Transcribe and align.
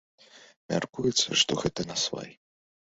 Мяркуецца, 0.73 1.29
што 1.45 1.61
гэта 1.63 1.89
насвай. 1.95 2.29